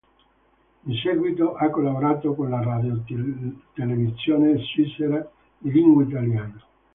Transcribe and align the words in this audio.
In 0.87 0.95
seguito 0.95 1.53
ha 1.53 1.69
collaborato 1.69 2.33
con 2.33 2.49
la 2.49 2.59
Radiotelevisione 2.63 4.57
svizzera 4.57 5.31
di 5.59 5.71
lingua 5.71 6.01
italiana. 6.01 6.59